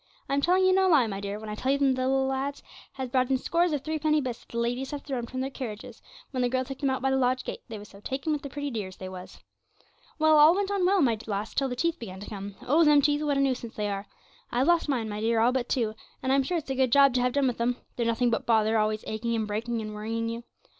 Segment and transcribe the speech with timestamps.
[0.27, 2.63] I'm telling you no lie, my dear, when I tell you them little lads
[2.93, 5.51] has brought in scores of threepenny bits that the ladies have thrown them from their
[5.51, 8.33] carriages, when the girl took them out by the lodge gate; they was so taken
[8.33, 9.37] with the pretty dears, they was.
[10.17, 13.03] 'Well, all went on well, my lass, till the teeth began to come, oh, them
[13.03, 14.07] teeth, what a nuisance they are!
[14.51, 15.93] I've lost mine, my dear, all but two,
[16.23, 18.47] and I'm sure it's a good job to have done with 'em they're nothing but
[18.47, 20.45] bother, always aching and breaking and worrying you.